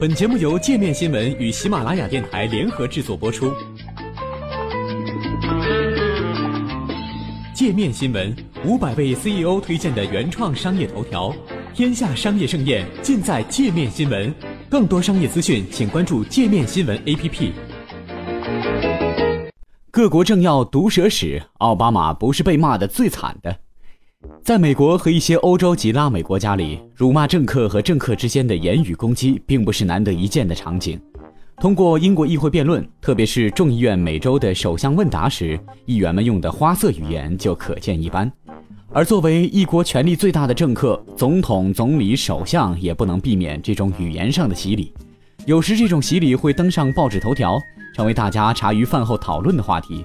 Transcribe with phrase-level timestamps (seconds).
[0.00, 3.52] 本节目由界面新闻与喜马拉雅电台联合制作播出。
[7.52, 8.32] 界面新闻
[8.64, 11.34] 五百位 CEO 推荐的原创商业头条，
[11.74, 14.32] 天下商业盛宴尽在界面新闻。
[14.70, 17.50] 更多商业资讯，请关注界面新闻 APP。
[19.90, 23.58] 各国政要毒舌史，奥巴马不是被骂的最惨的。
[24.48, 30.98] 在美国和一些欧洲及拉美国家里，辱骂政客和政客之间的言语攻击并不是难得一见的场景。
[31.58, 38.32] 通过英国议会辩论，特别是众议院每周的首相问答时，议员们用的花色语言就可见一斑。
[38.90, 44.94] 而作为一国权力最大的政客，总统、总理、首相也不能避免这种语言上的洗礼。
[45.44, 47.60] 有时这种洗礼会登上报纸头条，
[47.94, 50.02] 成为大家茶余饭后讨论的话题；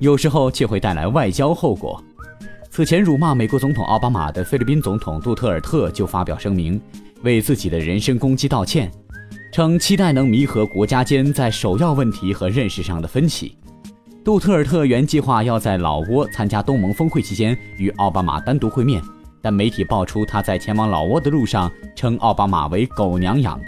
[0.00, 2.02] 有时候却会带来外交后果。
[2.74, 6.80] 此前辱骂美国总统奥巴马的菲律宾总统杜特尔特就发表声明，
[7.22, 8.90] 为自己的人身攻击道歉，
[9.52, 13.56] 称期待能弥合国家间在首要问题和认识上的分歧。
[14.24, 19.00] 杜特尔特原计划要在老挝参加东盟峰会期间与奥巴马单独会面，
[19.40, 23.66] 但媒体爆出他在前往老挝的路上称奥巴马为“狗娘养的”。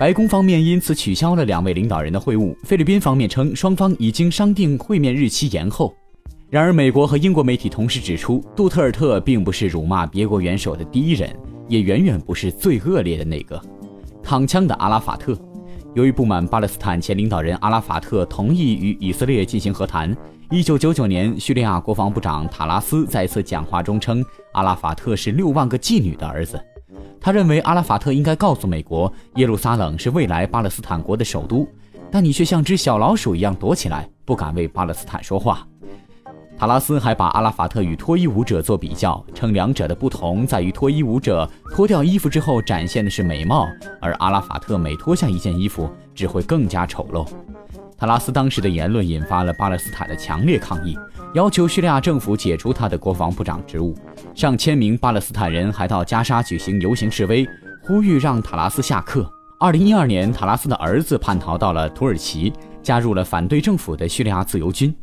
[0.00, 5.94] 白宫方面因此取消了两位领导人的会晤，菲律宾方面称双方已经商定会面日期延后。
[6.52, 11.34] 然而，美国和英国媒体同时指出，杜特尔特并不是辱骂别国元首的第一人，
[11.66, 13.58] 也远远不是最恶劣的那个。
[14.22, 15.34] 躺枪的阿拉法特，
[15.94, 20.14] 由于不满巴勒斯坦前领导人阿拉法特同意与以色列进行和谈
[20.50, 26.62] ，1999年，叙利亚国防部长塔拉斯在一次讲话中称阿拉法特是六万个妓女的儿子。
[27.18, 31.66] 他认为阿拉法特应该告诉美国，耶路撒冷是未来巴勒斯坦国的首都，
[32.10, 35.66] 但你却像只小老鼠一样躲起来，不敢为巴勒斯坦说话。
[36.62, 43.66] 塔拉斯还把阿拉法特与脱衣舞者做比较，称两者的不同在于脱衣舞者脱掉衣服之后展现的是美貌，
[44.00, 47.26] 而阿拉法特每脱下一件衣服只会更加丑陋。
[47.98, 50.96] 塔拉斯当时的言论引发了巴勒斯坦的强烈抗议，
[51.34, 53.92] 要求叙利亚政府解除他的国防部长职务。
[54.32, 57.44] 上千名巴勒斯坦人还到加沙举行游行示威，
[57.82, 59.28] 呼吁让塔拉斯下课。
[59.58, 62.52] 二零一二年，塔拉斯的儿子叛逃到了土耳其，
[62.84, 64.94] 加入了反对政府的叙利亚自由军。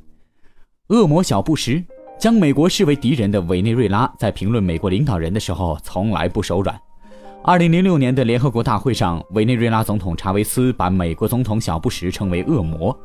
[0.89, 1.85] 恶魔小布什
[2.17, 6.75] 将美国视为敌人的委内瑞拉，在评论美国领导人的时候从来不手软。
[7.43, 12.97] 二零零六年的联合国大会上，委内瑞拉总统查韦斯把美国总统小布什称为恶魔。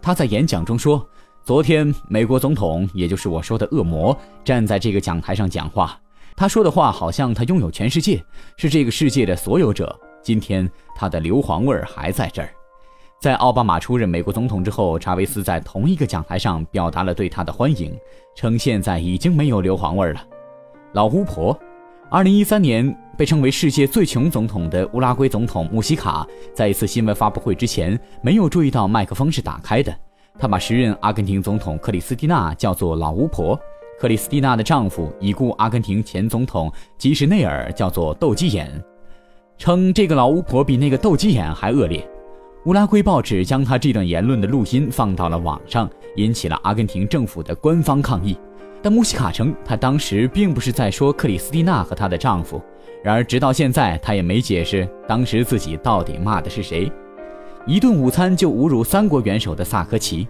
[0.00, 1.04] 他在演讲中说
[1.42, 5.98] ：“昨天，美国总统，也就是我说的恶魔，站在这个讲台上讲话。
[6.36, 8.24] 他说的话好像他拥有全世界，
[8.56, 9.98] 是这个世界的所有者。
[10.22, 12.54] 今天，他的硫磺味儿还在这儿。”
[13.22, 17.96] 在奥巴马出任美国总统之后，查韦斯在同一个讲台上表达了对他的欢迎，
[18.34, 20.20] 称现在已经没有硫磺味了。
[20.92, 21.56] 老巫婆，
[22.10, 29.96] 二零一三年被称为世界最穷总统的乌拉圭总统穆希卡，在一次新闻发布会之前没有注意到麦克风是打开的，
[30.36, 33.56] 他把时任阿根廷总统克里斯蒂娜叫做老巫婆，
[34.00, 38.68] 克里斯蒂娜的丈夫已故阿根廷前总统吉什内尔叫做斗鸡眼，
[39.58, 42.04] 称这个老巫婆比那个斗鸡眼还恶劣。
[42.64, 48.38] 乌拉圭报纸将他这段言论的录音放到了网上，引起了阿根廷政府的官方抗议。
[48.80, 52.62] 但穆希卡称，他当时并不是在说克里斯蒂娜和她的丈夫。
[53.02, 56.90] 然而，直到现在，他也没解释当时自己到底骂的是谁。
[57.66, 60.28] 一顿午餐就侮辱三国元首的萨科齐。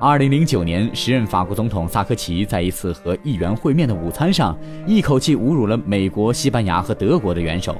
[0.00, 4.58] 二零零九年，时任法国总统萨科齐在一次和议员会面的午餐上，
[4.88, 7.76] 一口气侮辱了美国、西班牙和德国的元首。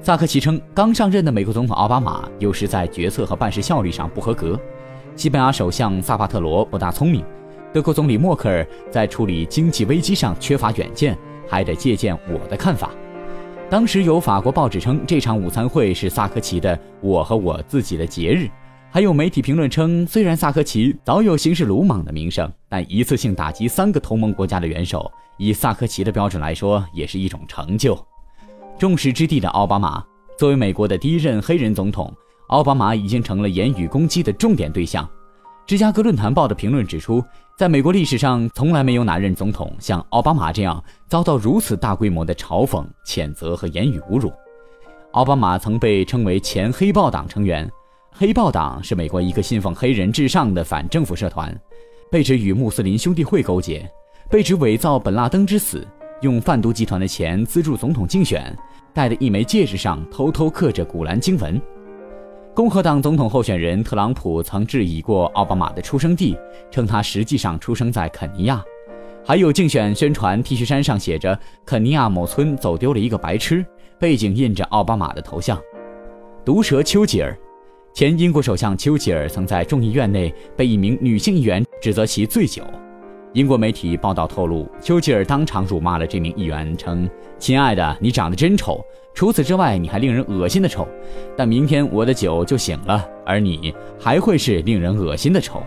[0.00, 4.58] 萨科齐称，刚上任的美国总统奥巴马有时在决策和办事效率上不合格，
[5.16, 7.22] 西班牙首相萨帕特罗不大聪明，
[7.74, 12.90] 德国总理默克尔在处理经济危机上缺乏远见，还得借鉴我的看法。
[13.68, 18.48] 当时有法国报纸称，这场午餐会是萨科齐的“我和我自己的节日”，
[18.90, 27.98] 还有媒体评论称，虽然萨科齐早有行事鲁莽的名声，但一次性打击三个同盟国家的元首，以萨科齐的标准来说，也是一种成就。
[28.78, 30.00] 众矢之的的奥巴马，
[30.38, 32.14] 作为美国的第一任黑人总统，
[32.46, 35.06] 奥巴马已经成了言语攻击的重点对象。
[35.66, 37.20] 芝加哥论坛报的评论指出，
[37.56, 44.32] 在美国历史上，从来没有哪任总统像奥巴马这样遭到如此大规模的嘲讽、谴责和言语侮辱。
[45.10, 47.68] 奥巴马曾被称为前黑豹党成员，
[48.12, 51.52] 黑豹党是美国一个信奉黑人至上的反政府社团，
[52.12, 53.90] 被指与穆斯林兄弟会勾结，
[54.30, 55.84] 被指伪造本拉登之死。
[56.20, 58.56] 用贩毒集团的钱资助总统竞选，
[58.92, 61.60] 戴的一枚戒指上偷偷刻着古兰经文。
[62.52, 66.36] 共和党总统候选人特朗普曾质疑过奥巴马的出生地，
[66.72, 68.60] 称他实际上出生在肯尼亚。
[69.24, 73.64] 还有竞选宣传 T 恤衫上写着“肯尼亚某村走丢了一个白痴”，
[73.96, 75.56] 背景印着奥巴马的头像。
[76.44, 77.36] 毒舌丘吉尔。
[77.94, 82.62] 前英国首相丘吉尔曾在众议院内被一名女性议员指责其醉酒。
[83.34, 87.08] 英国媒体报道透露，丘吉尔当场辱骂了这名议员，称
[87.38, 88.82] ：“亲爱的，你长得真丑，
[89.12, 90.88] 除此之外你还令人恶心的丑。
[91.36, 95.62] 但明天我的酒就醒了，而你还会是令人恶心的丑。”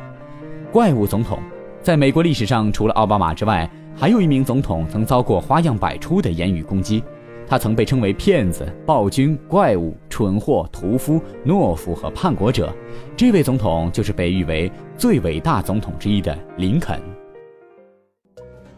[0.74, 1.38] 怪物总统，
[1.84, 7.04] 在美国历史上，除了奥巴马之外，还有一名总统曾遭过花样百出的言语攻击。
[7.48, 12.74] 他曾被称为骗子、暴君、怪物、蠢货、屠夫、懦夫和叛国者。
[13.16, 17.00] 这位总统就是被誉为最伟大总统之一的林肯。